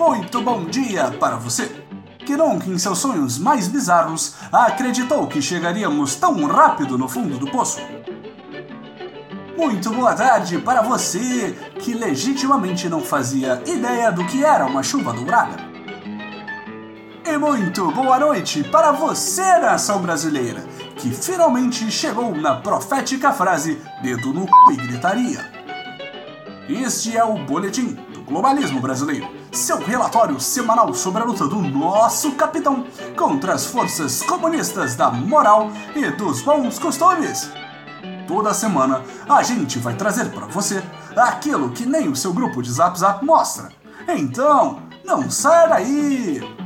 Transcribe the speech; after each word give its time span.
muito 0.00 0.40
bom 0.40 0.64
dia 0.64 1.10
para 1.20 1.36
você. 1.36 1.70
Que 2.24 2.34
nunca 2.34 2.70
em 2.70 2.78
seus 2.78 2.96
sonhos 2.96 3.38
mais 3.38 3.68
bizarros 3.68 4.34
acreditou 4.50 5.26
que 5.26 5.42
chegaríamos 5.42 6.14
tão 6.14 6.46
rápido 6.46 6.96
no 6.96 7.06
fundo 7.06 7.36
do 7.36 7.50
poço. 7.50 7.82
Muito 9.58 9.90
boa 9.90 10.14
tarde 10.14 10.58
para 10.58 10.80
você 10.80 11.54
que 11.78 11.92
legitimamente 11.92 12.88
não 12.88 13.02
fazia 13.02 13.62
ideia 13.66 14.10
do 14.10 14.24
que 14.24 14.42
era 14.42 14.64
uma 14.64 14.82
chuva 14.82 15.12
dourada. 15.12 15.58
E 17.22 17.36
muito 17.36 17.92
boa 17.92 18.18
noite 18.18 18.64
para 18.64 18.92
você, 18.92 19.58
nação 19.58 20.00
brasileira, 20.00 20.64
que 20.96 21.10
finalmente 21.10 21.90
chegou 21.90 22.34
na 22.34 22.56
profética 22.56 23.34
frase 23.34 23.78
dedo 24.02 24.32
no 24.32 24.46
c 24.46 24.72
e 24.72 24.76
gritaria. 24.76 25.52
Este 26.70 27.18
é 27.18 27.22
o 27.22 27.44
Boletim 27.44 27.98
do 28.14 28.22
Globalismo 28.22 28.80
Brasileiro, 28.80 29.39
seu 29.52 29.78
relatório 29.78 30.38
semanal 30.40 30.92
sobre 30.94 31.22
a 31.22 31.24
luta 31.24 31.46
do 31.46 31.60
nosso 31.60 32.32
capitão 32.32 32.86
contra 33.16 33.54
as 33.54 33.66
forças 33.66 34.22
comunistas 34.22 34.94
da 34.94 35.10
moral 35.10 35.70
e 35.94 36.10
dos 36.10 36.42
bons 36.42 36.78
costumes 36.78 37.50
toda 38.30 38.54
semana 38.54 39.02
a 39.28 39.42
gente 39.42 39.80
vai 39.80 39.96
trazer 39.96 40.30
para 40.30 40.46
você 40.46 40.80
aquilo 41.16 41.70
que 41.70 41.84
nem 41.84 42.08
o 42.08 42.14
seu 42.14 42.32
grupo 42.32 42.62
de 42.62 42.70
Zap 42.70 42.96
Zap 42.96 43.24
mostra. 43.24 43.70
Então, 44.06 44.80
não 45.04 45.28
sai 45.28 45.68
daí! 45.68 46.59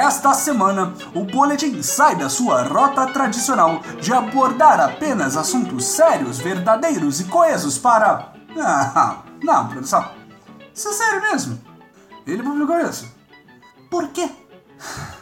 Esta 0.00 0.32
semana, 0.32 0.94
o 1.14 1.24
boletim 1.26 1.82
sai 1.82 2.16
da 2.16 2.30
sua 2.30 2.62
rota 2.62 3.06
tradicional 3.08 3.82
de 4.00 4.10
abordar 4.14 4.80
apenas 4.80 5.36
assuntos 5.36 5.84
sérios, 5.84 6.38
verdadeiros 6.38 7.20
e 7.20 7.24
coesos 7.24 7.76
para. 7.76 8.32
Ah, 8.58 9.18
não, 9.42 9.68
produção. 9.68 10.10
Isso 10.74 10.88
é 10.88 10.92
sério 10.94 11.20
mesmo. 11.20 11.60
Ele 12.26 12.42
publicou 12.42 12.80
isso. 12.80 13.14
Por 13.90 14.08
quê? 14.08 14.30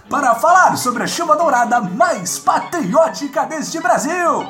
Para 0.08 0.36
falar 0.36 0.76
sobre 0.76 1.02
a 1.02 1.08
chuva 1.08 1.34
dourada 1.34 1.80
mais 1.80 2.38
patriótica 2.38 3.46
deste 3.46 3.80
Brasil! 3.80 4.46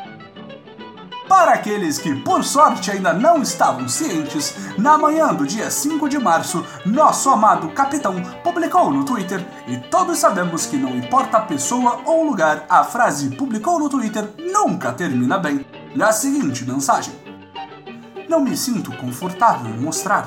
Para 1.28 1.52
aqueles 1.52 1.98
que, 1.98 2.14
por 2.14 2.42
sorte, 2.42 2.90
ainda 2.90 3.12
não 3.12 3.42
estavam 3.42 3.86
cientes, 3.86 4.54
na 4.78 4.96
manhã 4.96 5.34
do 5.34 5.46
dia 5.46 5.70
5 5.70 6.08
de 6.08 6.18
março, 6.18 6.64
nosso 6.86 7.28
amado 7.28 7.68
capitão 7.68 8.14
publicou 8.42 8.90
no 8.90 9.04
Twitter, 9.04 9.46
e 9.66 9.76
todos 9.76 10.18
sabemos 10.18 10.64
que 10.64 10.78
não 10.78 10.96
importa 10.96 11.36
a 11.36 11.42
pessoa 11.42 12.00
ou 12.06 12.24
lugar, 12.24 12.64
a 12.68 12.82
frase 12.82 13.36
publicou 13.36 13.78
no 13.78 13.90
Twitter 13.90 14.26
nunca 14.38 14.90
termina 14.90 15.38
bem, 15.38 15.66
na 15.94 16.12
seguinte 16.12 16.64
mensagem: 16.64 17.14
Não 18.26 18.40
me 18.40 18.56
sinto 18.56 18.90
confortável 18.96 19.70
em 19.70 19.78
mostrar, 19.78 20.26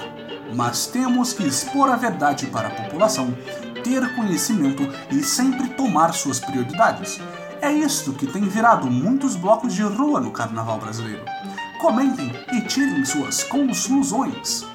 mas 0.53 0.86
temos 0.86 1.33
que 1.33 1.47
expor 1.47 1.89
a 1.89 1.95
verdade 1.95 2.45
para 2.45 2.67
a 2.67 2.71
população 2.71 3.36
ter 3.83 4.15
conhecimento 4.15 4.88
e 5.09 5.23
sempre 5.23 5.69
tomar 5.69 6.13
suas 6.13 6.39
prioridades. 6.39 7.19
É 7.62 7.72
isto 7.72 8.12
que 8.14 8.26
tem 8.26 8.42
virado 8.42 8.90
muitos 8.90 9.36
blocos 9.36 9.76
de 9.76 9.84
rua 9.84 10.20
no 10.20 10.31
carnaval 10.31 10.80
brasileiro. 10.80 11.23
Comentem 11.80 12.31
e 12.52 12.62
tirem 12.62 13.06
suas 13.06 13.44
conclusões. 13.44 14.66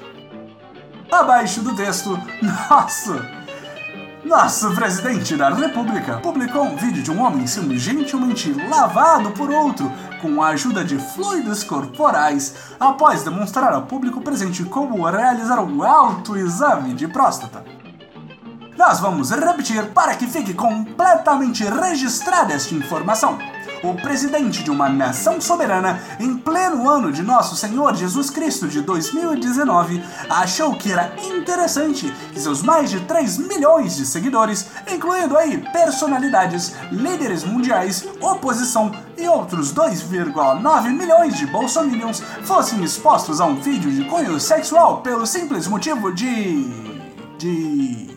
Abaixo 1.11 1.61
do 1.61 1.75
texto, 1.75 2.17
nosso 2.69 3.13
nosso 4.23 4.73
presidente 4.73 5.35
da 5.35 5.49
República 5.49 6.17
publicou 6.17 6.63
um 6.63 6.75
vídeo 6.75 7.03
de 7.03 7.11
um 7.11 7.21
homem 7.21 7.45
sendo 7.45 7.77
gentilmente 7.77 8.53
lavado 8.69 9.31
por 9.31 9.49
outro 9.49 9.91
com 10.21 10.41
a 10.41 10.49
ajuda 10.49 10.83
de 10.83 10.97
fluidos 10.97 11.63
corporais 11.63 12.55
após 12.77 13.23
demonstrar 13.23 13.71
ao 13.73 13.83
público 13.83 14.19
presente 14.19 14.63
como 14.65 15.05
realizar 15.05 15.61
um 15.61 15.81
autoexame 15.81 16.93
de 16.93 17.07
próstata 17.07 17.63
nós 18.77 18.99
vamos 18.99 19.31
repetir 19.31 19.87
para 19.87 20.15
que 20.15 20.27
fique 20.27 20.53
completamente 20.53 21.63
registrada 21.63 22.53
esta 22.53 22.75
informação. 22.75 23.37
O 23.83 23.93
presidente 23.93 24.63
de 24.63 24.71
uma 24.71 24.89
nação 24.89 25.39
soberana, 25.39 26.01
em 26.19 26.35
pleno 26.35 26.89
ano 26.89 27.11
de 27.11 27.21
Nosso 27.21 27.55
Senhor 27.55 27.95
Jesus 27.95 28.29
Cristo 28.29 28.67
de 28.67 28.81
2019, 28.81 30.03
achou 30.29 30.75
que 30.75 30.91
era 30.91 31.13
interessante 31.23 32.11
que 32.33 32.39
seus 32.39 32.63
mais 32.63 32.89
de 32.89 32.99
3 33.01 33.37
milhões 33.37 33.95
de 33.95 34.05
seguidores, 34.05 34.67
incluindo 34.91 35.37
aí 35.37 35.59
personalidades, 35.71 36.73
líderes 36.91 37.43
mundiais, 37.43 38.07
oposição 38.19 38.91
e 39.15 39.27
outros 39.27 39.73
2,9 39.73 40.89
milhões 40.89 41.37
de 41.37 41.45
bolsominions, 41.45 42.21
fossem 42.43 42.83
expostos 42.83 43.39
a 43.39 43.45
um 43.45 43.55
vídeo 43.55 43.91
de 43.91 44.05
cunho 44.05 44.39
sexual 44.39 45.01
pelo 45.01 45.25
simples 45.25 45.67
motivo 45.67 46.11
de. 46.11 46.63
de 47.37 48.16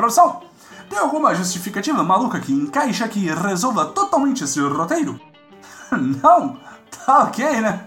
Produção, 0.00 0.40
tem 0.88 0.98
alguma 0.98 1.34
justificativa 1.34 2.02
maluca 2.02 2.40
que 2.40 2.54
encaixa 2.54 3.04
aqui 3.04 3.26
e 3.26 3.34
resolva 3.34 3.84
totalmente 3.84 4.44
esse 4.44 4.58
roteiro? 4.58 5.20
Não? 5.92 6.56
Tá 7.04 7.24
ok, 7.24 7.60
né? 7.60 7.84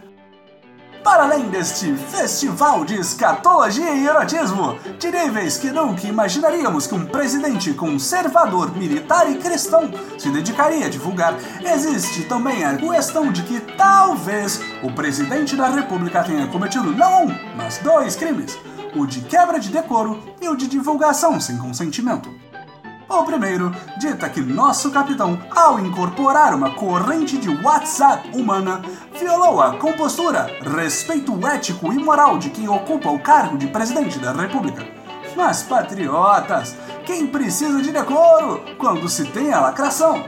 Para 1.04 1.24
além 1.24 1.50
deste 1.50 1.92
festival 1.96 2.86
de 2.86 3.00
escatologia 3.00 3.96
e 3.96 4.06
erotismo, 4.06 4.78
de 5.00 5.10
níveis 5.10 5.58
que 5.58 5.72
nunca 5.72 6.06
imaginaríamos 6.06 6.86
que 6.86 6.94
um 6.94 7.08
presidente 7.08 7.74
conservador, 7.74 8.78
militar 8.78 9.28
e 9.32 9.40
cristão 9.40 9.90
se 10.16 10.30
dedicaria 10.30 10.86
a 10.86 10.90
divulgar, 10.90 11.34
existe 11.62 12.26
também 12.26 12.64
a 12.64 12.78
questão 12.78 13.32
de 13.32 13.42
que 13.42 13.60
talvez 13.76 14.62
o 14.84 14.92
presidente 14.92 15.56
da 15.56 15.68
república 15.68 16.24
tenha 16.24 16.46
cometido 16.46 16.92
não 16.92 17.26
um, 17.26 17.36
mas 17.58 17.80
dois 17.80 18.16
crimes 18.16 18.56
o 18.96 19.06
de 19.06 19.22
quebra 19.22 19.60
de 19.60 19.70
decoro 19.70 20.22
e 20.42 20.48
o 20.48 20.56
de 20.56 20.68
divulgação 20.68 21.40
sem 21.40 21.58
consentimento. 21.58 22.30
O 23.10 23.24
primeiro 23.24 23.72
dita 24.00 24.30
que 24.30 24.42
nosso 24.42 24.90
capitão, 24.90 25.40
ao 25.52 25.80
incorporar 25.80 26.56
uma 26.56 26.72
corrente 26.72 27.38
de 27.38 27.50
WhatsApp 27.64 28.30
humana, 28.36 28.82
violou 29.20 29.62
a 29.62 29.78
compostura, 29.78 30.48
respeito 30.76 31.46
ético 31.46 31.94
e 31.94 31.98
moral 32.00 32.38
de 32.38 32.50
quem 32.50 32.68
ocupa 32.68 33.10
o 33.10 33.20
cargo 33.20 33.58
de 33.58 33.68
presidente 33.68 34.18
da 34.18 34.32
República. 34.32 34.88
Mas, 35.36 35.62
patriotas, 35.64 36.76
quem 37.06 37.28
precisa 37.28 37.82
de 37.82 37.92
decoro 37.92 38.64
quando 38.78 39.08
se 39.10 39.26
tem 39.26 39.54
a 39.54 39.60
lacração? 39.60 40.26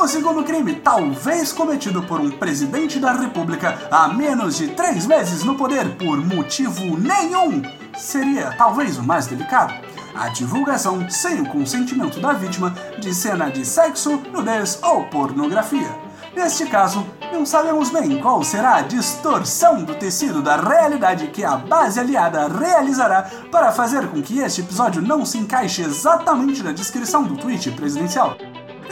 O 0.00 0.08
segundo 0.08 0.42
crime, 0.42 0.76
talvez 0.76 1.52
cometido 1.52 2.02
por 2.02 2.22
um 2.22 2.30
presidente 2.30 2.98
da 2.98 3.12
República 3.12 3.86
há 3.90 4.08
menos 4.08 4.56
de 4.56 4.68
três 4.68 5.06
meses 5.06 5.44
no 5.44 5.56
poder 5.56 5.94
por 5.96 6.16
motivo 6.16 6.96
nenhum, 6.96 7.60
seria 7.98 8.50
talvez 8.56 8.96
o 8.96 9.02
mais 9.02 9.26
delicado. 9.26 9.74
A 10.14 10.30
divulgação, 10.30 11.06
sem 11.10 11.42
o 11.42 11.46
consentimento 11.46 12.18
da 12.18 12.32
vítima, 12.32 12.74
de 12.98 13.14
cena 13.14 13.50
de 13.50 13.62
sexo, 13.62 14.16
nudez 14.32 14.80
ou 14.82 15.04
pornografia. 15.04 15.94
Neste 16.34 16.64
caso, 16.64 17.06
não 17.30 17.44
sabemos 17.44 17.90
bem 17.90 18.22
qual 18.22 18.42
será 18.42 18.76
a 18.76 18.82
distorção 18.82 19.84
do 19.84 19.94
tecido 19.94 20.40
da 20.40 20.56
realidade 20.56 21.26
que 21.26 21.44
a 21.44 21.56
base 21.56 22.00
aliada 22.00 22.48
realizará 22.48 23.28
para 23.52 23.70
fazer 23.70 24.08
com 24.08 24.22
que 24.22 24.38
este 24.38 24.62
episódio 24.62 25.02
não 25.02 25.26
se 25.26 25.36
encaixe 25.36 25.82
exatamente 25.82 26.62
na 26.62 26.72
descrição 26.72 27.22
do 27.22 27.36
tweet 27.36 27.70
presidencial. 27.72 28.34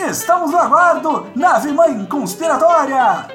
Estamos 0.06 0.52
no 0.52 0.58
aguardo, 0.58 1.26
nave 1.34 1.72
mãe 1.72 2.04
conspiratória! 2.06 3.26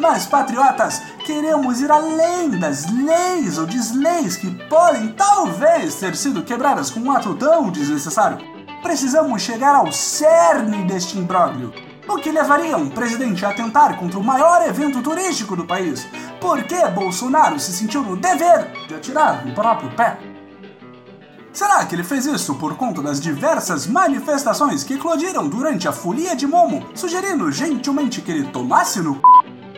Mas, 0.00 0.26
patriotas, 0.26 1.00
queremos 1.24 1.80
ir 1.80 1.90
além 1.90 2.50
das 2.50 2.90
leis 2.90 3.56
ou 3.56 3.64
desleis 3.64 4.36
que 4.36 4.50
podem 4.68 5.12
talvez 5.12 5.94
ter 5.94 6.16
sido 6.16 6.42
quebradas 6.42 6.90
com 6.90 7.00
um 7.00 7.12
ato 7.12 7.34
tão 7.36 7.70
desnecessário. 7.70 8.38
Precisamos 8.82 9.42
chegar 9.42 9.76
ao 9.76 9.92
cerne 9.92 10.84
deste 10.84 11.16
imbróglio. 11.16 11.72
O 12.08 12.16
que 12.16 12.32
levaria 12.32 12.76
um 12.76 12.90
presidente 12.90 13.46
a 13.46 13.50
atentar 13.50 13.96
contra 13.96 14.18
o 14.18 14.24
maior 14.24 14.60
evento 14.68 15.00
turístico 15.00 15.56
do 15.56 15.64
país? 15.64 16.06
Por 16.40 16.64
que 16.64 16.84
Bolsonaro 16.88 17.58
se 17.60 17.72
sentiu 17.72 18.02
no 18.02 18.16
dever 18.16 18.72
de 18.88 18.96
atirar 18.96 19.46
no 19.46 19.54
próprio 19.54 19.90
pé? 19.94 20.33
Será 21.54 21.86
que 21.86 21.94
ele 21.94 22.02
fez 22.02 22.26
isso 22.26 22.56
por 22.56 22.76
conta 22.76 23.00
das 23.00 23.20
diversas 23.20 23.86
manifestações 23.86 24.82
que 24.82 24.94
eclodiram 24.94 25.48
durante 25.48 25.86
a 25.86 25.92
folia 25.92 26.34
de 26.34 26.48
Momo, 26.48 26.84
sugerindo 26.96 27.52
gentilmente 27.52 28.20
que 28.20 28.32
ele 28.32 28.48
tomasse 28.48 29.00
no. 29.00 29.20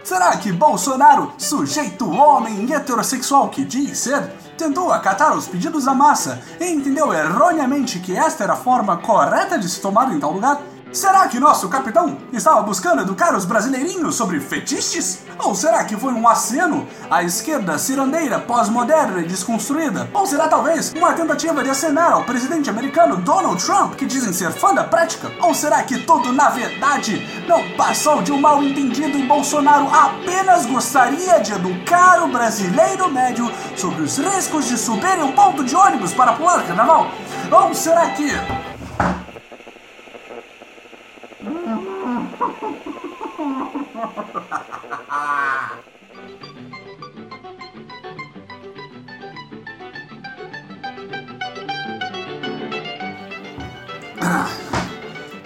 Será 0.02 0.34
que 0.38 0.50
Bolsonaro, 0.50 1.34
sujeito 1.36 2.10
homem 2.10 2.72
heterossexual 2.72 3.50
que 3.50 3.62
diz 3.62 3.98
ser, 3.98 4.22
tentou 4.56 4.90
acatar 4.90 5.36
os 5.36 5.46
pedidos 5.46 5.84
da 5.84 5.92
massa 5.92 6.40
e 6.58 6.64
entendeu 6.64 7.12
erroneamente 7.12 7.98
que 7.98 8.16
esta 8.16 8.44
era 8.44 8.54
a 8.54 8.56
forma 8.56 8.96
correta 8.96 9.58
de 9.58 9.68
se 9.68 9.78
tomar 9.78 10.10
em 10.10 10.18
tal 10.18 10.32
lugar? 10.32 10.62
Será 10.96 11.28
que 11.28 11.38
nosso 11.38 11.68
capitão 11.68 12.16
estava 12.32 12.62
buscando 12.62 13.02
educar 13.02 13.36
os 13.36 13.44
brasileirinhos 13.44 14.14
sobre 14.14 14.40
fetiches? 14.40 15.18
Ou 15.38 15.54
será 15.54 15.84
que 15.84 15.94
foi 15.94 16.10
um 16.14 16.26
aceno 16.26 16.88
à 17.10 17.22
esquerda 17.22 17.76
cirandeira, 17.76 18.38
pós-moderna 18.38 19.20
e 19.20 19.26
desconstruída? 19.26 20.08
Ou 20.14 20.26
será 20.26 20.48
talvez 20.48 20.94
uma 20.94 21.12
tentativa 21.12 21.62
de 21.62 21.68
acenar 21.68 22.12
ao 22.12 22.24
presidente 22.24 22.70
americano 22.70 23.18
Donald 23.18 23.62
Trump, 23.62 23.94
que 23.94 24.06
dizem 24.06 24.32
ser 24.32 24.50
fã 24.52 24.72
da 24.72 24.84
prática? 24.84 25.30
Ou 25.42 25.54
será 25.54 25.82
que 25.82 25.98
tudo 25.98 26.32
na 26.32 26.48
verdade 26.48 27.44
não 27.46 27.76
passou 27.76 28.22
de 28.22 28.32
um 28.32 28.40
mal 28.40 28.62
entendido 28.62 29.18
e 29.18 29.26
Bolsonaro 29.26 29.90
apenas 29.94 30.64
gostaria 30.64 31.40
de 31.40 31.52
educar 31.52 32.24
o 32.24 32.28
brasileiro 32.28 33.12
médio 33.12 33.52
sobre 33.76 34.00
os 34.02 34.16
riscos 34.16 34.64
de 34.64 34.78
subir 34.78 35.18
em 35.18 35.24
um 35.24 35.32
ponto 35.32 35.62
de 35.62 35.76
ônibus 35.76 36.14
para 36.14 36.32
pular 36.32 36.66
carnaval? 36.66 37.10
Ou 37.52 37.74
será 37.74 38.08
que 38.12 38.32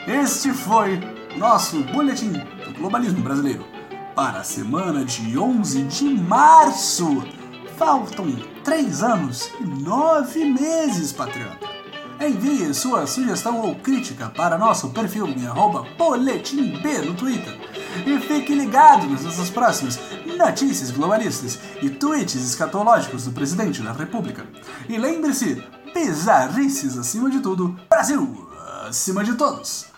Este 0.07 0.53
foi 0.53 0.99
nosso 1.37 1.83
boletim 1.85 2.33
do 2.33 2.75
globalismo 2.79 3.23
brasileiro 3.23 3.65
para 4.15 4.41
a 4.41 4.45
semana 4.45 5.05
de 5.05 5.39
11 5.39 5.83
de 5.85 6.05
março. 6.05 7.23
Faltam 7.77 8.27
três 8.65 9.03
anos 9.03 9.51
e 9.61 9.65
nove 9.65 10.45
meses, 10.45 11.13
patriota. 11.13 11.80
Envie 12.21 12.75
sua 12.75 13.07
sugestão 13.07 13.61
ou 13.61 13.75
crítica 13.77 14.29
para 14.29 14.59
nosso 14.59 14.91
perfil 14.91 15.27
em 15.29 15.47
boletimb 15.97 16.79
no 17.07 17.15
Twitter. 17.15 17.59
E 18.07 18.19
fique 18.21 18.55
ligado 18.55 19.09
nas 19.09 19.25
nossas 19.25 19.49
próximas 19.49 19.99
notícias 20.37 20.91
globalistas 20.91 21.59
e 21.83 21.89
tweets 21.89 22.35
escatológicos 22.35 23.25
do 23.25 23.33
presidente 23.33 23.83
da 23.83 23.93
República. 23.93 24.47
E 24.89 24.99
lembre-se, 24.99 25.63
bizarrices 25.95 26.99
acima 26.99 27.31
de 27.31 27.41
tudo, 27.41 27.75
Brasil 27.89 28.49
acima 28.87 29.25
de 29.25 29.35
todos. 29.35 29.90